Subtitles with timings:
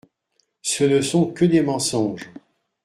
[0.63, 2.31] Ce ne sont que des mensonges!